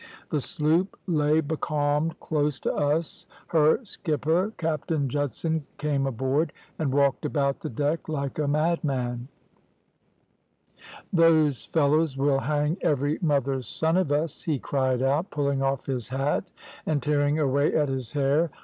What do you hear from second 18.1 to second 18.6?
hair.